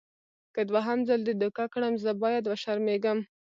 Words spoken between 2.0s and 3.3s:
زه باید وشرمېږم.